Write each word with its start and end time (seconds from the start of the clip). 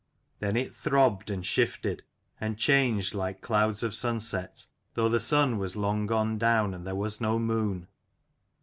Then 0.39 0.57
it 0.57 0.73
throbbed, 0.73 1.29
and 1.29 1.45
shifted, 1.45 2.01
and 2.39 2.57
changed 2.57 3.13
like 3.13 3.39
clouds 3.39 3.83
of 3.83 3.93
sunset, 3.93 4.65
though 4.95 5.09
the 5.09 5.19
sun 5.19 5.59
was 5.59 5.75
long 5.75 6.07
gone 6.07 6.39
down 6.39 6.73
and 6.73 6.87
there 6.87 6.95
was 6.95 7.21
no 7.21 7.37
moon. 7.37 7.87